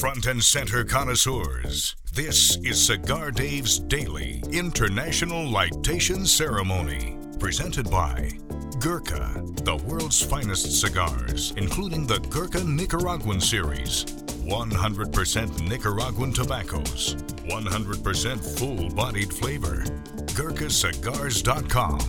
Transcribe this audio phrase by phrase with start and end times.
[0.00, 1.94] front and center connoisseurs.
[2.14, 8.30] This is Cigar Dave's Daily International Lightation Ceremony, presented by
[8.78, 14.06] Gurkha, the world's finest cigars, including the Gurkha Nicaraguan series.
[14.46, 17.16] 100% Nicaraguan tobaccos,
[17.50, 19.84] 100% full bodied flavor.
[20.32, 22.00] GurkhaCigars.com.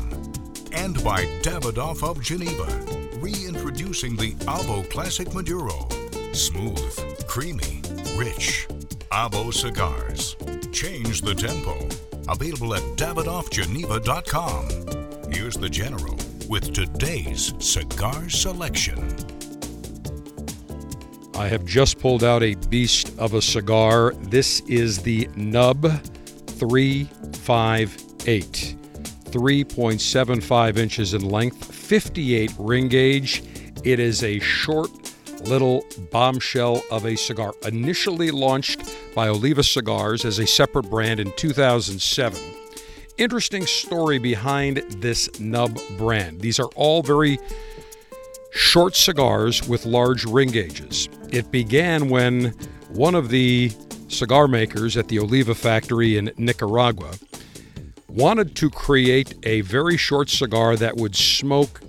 [0.72, 2.68] And by Davidoff of Geneva,
[3.20, 5.90] reintroducing the AVO Classic Maduro.
[6.32, 7.81] Smooth, creamy,
[8.22, 8.68] rich.
[9.12, 10.36] AVO cigars.
[10.72, 11.90] Change the tempo.
[12.32, 15.32] Available at DavidoffGeneva.com.
[15.32, 16.16] Here's the General
[16.48, 19.16] with today's cigar selection.
[21.34, 24.14] I have just pulled out a beast of a cigar.
[24.30, 28.76] This is the Nub 358.
[29.32, 33.42] 3.75 inches in length, 58 ring gauge.
[33.84, 35.01] It is a short
[35.44, 38.82] little bombshell of a cigar, initially launched
[39.16, 42.40] by Oliva Cigars as a separate brand in 2007.
[43.18, 46.42] Interesting story behind this Nub brand.
[46.42, 47.40] These are all very
[48.52, 51.08] short cigars with large ring gauges.
[51.32, 52.54] It began when
[52.90, 53.72] one of the
[54.08, 57.12] cigar makers at the Oliva factory in Nicaragua
[58.10, 61.82] wanted to create a very short cigar that would smoke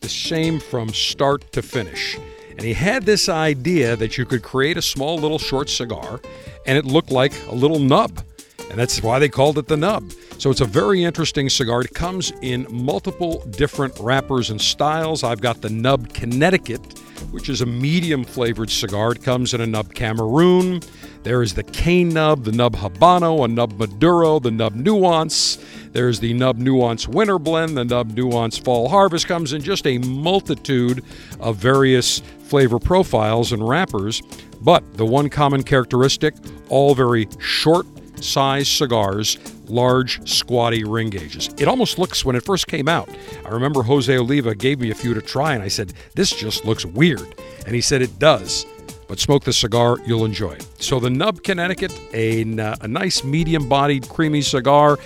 [0.00, 2.16] the same from start to finish.
[2.56, 6.20] And he had this idea that you could create a small little short cigar
[6.66, 8.22] and it looked like a little nub.
[8.70, 10.10] And that's why they called it the nub.
[10.38, 11.80] So it's a very interesting cigar.
[11.80, 15.24] It comes in multiple different wrappers and styles.
[15.24, 16.98] I've got the Nub Connecticut,
[17.30, 19.12] which is a medium flavored cigar.
[19.12, 20.82] It comes in a Nub Cameroon.
[21.22, 25.58] There is the Cain Nub, the Nub Habano, a Nub Maduro, the Nub Nuance.
[25.92, 29.98] There's the Nub Nuance Winter Blend, the Nub Nuance Fall Harvest comes in just a
[29.98, 31.02] multitude
[31.40, 34.22] of various flavor profiles and wrappers.
[34.60, 36.34] But the one common characteristic,
[36.68, 37.86] all very short
[38.22, 39.38] size cigars,
[39.70, 41.50] large, squatty ring gauges.
[41.58, 43.08] It almost looks, when it first came out,
[43.44, 46.64] I remember Jose Oliva gave me a few to try, and I said, This just
[46.64, 47.34] looks weird.
[47.66, 48.66] And he said, It does.
[49.08, 50.66] But smoke the cigar, you'll enjoy it.
[50.80, 54.98] So, the Nub Connecticut, a, uh, a nice medium bodied, creamy cigar,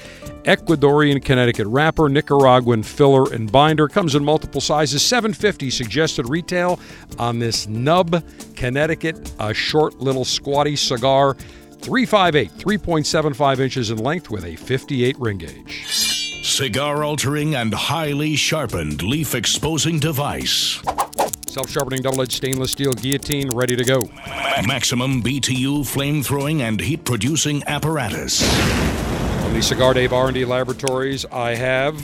[0.44, 3.88] Ecuadorian Connecticut wrapper, Nicaraguan filler and binder.
[3.88, 5.03] Comes in multiple sizes.
[5.03, 6.81] 750 suggested retail
[7.19, 8.25] on this Nub
[8.56, 11.37] Connecticut, a short little squatty cigar.
[11.81, 15.87] 358, 3.75 inches in length with a 58 ring gauge.
[16.45, 20.83] Cigar altering and highly sharpened leaf exposing device.
[21.49, 24.03] Self sharpening double edged stainless steel guillotine ready to go.
[24.67, 28.43] Maximum BTU flame throwing and heat producing apparatus.
[29.43, 31.95] From the Cigar Dave R&D Laboratories, I have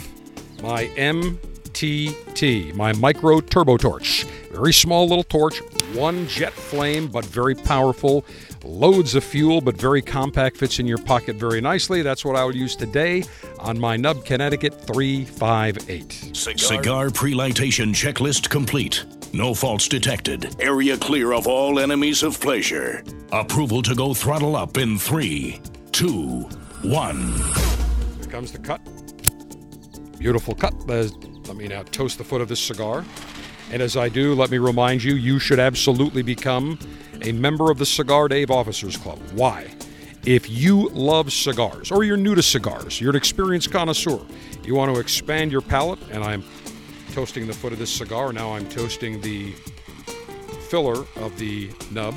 [0.63, 4.25] my MTT, my micro turbo torch.
[4.53, 5.61] Very small little torch,
[5.97, 8.25] one jet flame, but very powerful.
[8.65, 12.03] Loads of fuel, but very compact, fits in your pocket very nicely.
[12.03, 13.25] That's what I will use today
[13.59, 16.37] on my Nub Connecticut 358.
[16.37, 19.05] Cigar, Cigar pre-lightation checklist complete.
[19.33, 20.55] No faults detected.
[20.61, 23.03] Area clear of all enemies of pleasure.
[23.33, 25.61] Approval to go throttle up in three,
[25.93, 26.43] two,
[26.83, 27.33] one.
[28.19, 28.81] Here comes the cut.
[30.19, 30.75] Beautiful cut.
[30.87, 33.05] Let me now toast the foot of this cigar.
[33.72, 36.78] And as I do, let me remind you, you should absolutely become
[37.22, 39.19] a member of the Cigar Dave Officers Club.
[39.32, 39.75] Why?
[40.25, 44.21] If you love cigars or you're new to cigars, you're an experienced connoisseur,
[44.65, 46.44] you want to expand your palate, and I'm
[47.12, 48.32] toasting the foot of this cigar.
[48.32, 49.53] Now I'm toasting the
[50.69, 52.15] filler of the nub,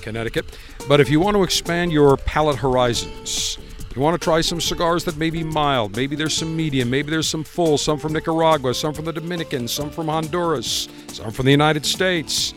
[0.00, 0.58] Connecticut.
[0.88, 3.58] But if you want to expand your palate horizons,
[3.94, 7.10] you want to try some cigars that may be mild, maybe there's some medium, maybe
[7.10, 11.44] there's some full, some from Nicaragua, some from the Dominican, some from Honduras, some from
[11.44, 12.54] the United States.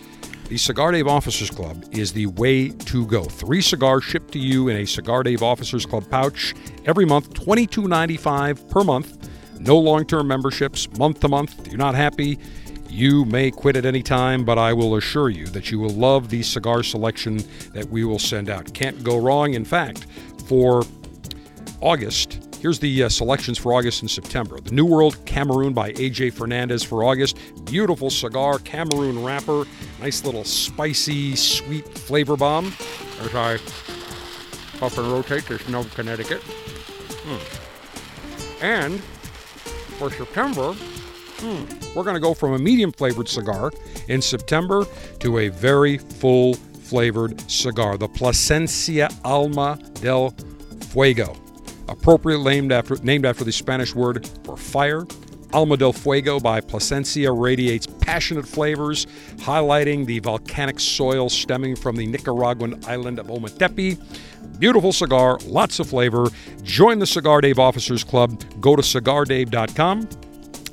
[0.50, 3.24] The Cigar Dave Officers Club is the way to go.
[3.24, 6.56] Three cigars shipped to you in a Cigar Dave Officers Club pouch
[6.86, 9.30] every month, $22.95 per month.
[9.60, 11.68] No long term memberships, month to month.
[11.68, 12.40] You're not happy,
[12.90, 16.30] you may quit at any time, but I will assure you that you will love
[16.30, 17.44] the cigar selection
[17.74, 18.74] that we will send out.
[18.74, 19.54] Can't go wrong.
[19.54, 20.08] In fact,
[20.48, 20.84] for
[21.82, 24.60] August, Here's the uh, selections for August and September.
[24.60, 27.38] The New World Cameroon by AJ Fernandez for August.
[27.66, 29.66] Beautiful cigar, Cameroon wrapper.
[30.02, 32.74] Nice little spicy, sweet flavor bomb.
[33.22, 33.58] As I
[34.80, 36.42] puff and rotate this Nub Connecticut.
[36.42, 38.64] Hmm.
[38.64, 39.00] And
[40.00, 43.72] for September, hmm, we're going to go from a medium flavored cigar
[44.08, 44.84] in September
[45.20, 50.32] to a very full flavored cigar, the Plasencia Alma del
[50.90, 51.38] Fuego
[51.88, 55.06] appropriately named after, named after the Spanish word for fire,
[55.54, 59.06] Alma del Fuego by Plasencia radiates passionate flavors,
[59.38, 63.98] highlighting the volcanic soil stemming from the Nicaraguan island of Ometepe.
[64.60, 66.28] Beautiful cigar, lots of flavor.
[66.64, 68.44] Join the Cigar Dave Officers Club.
[68.60, 70.08] Go to cigardave.com.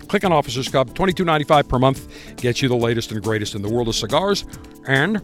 [0.09, 0.95] Click on Officers Club.
[0.95, 4.45] $22.95 per month gets you the latest and greatest in the world of cigars.
[4.87, 5.23] And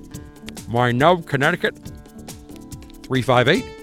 [0.68, 1.76] my Nub Connecticut
[3.02, 3.79] 358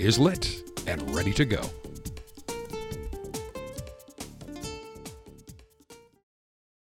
[0.00, 1.79] is lit and ready to go.